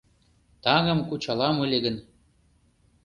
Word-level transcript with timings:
Таҥым 0.63 0.99
кучалам 1.07 1.57
ыле 1.65 1.77
гын 1.85 1.95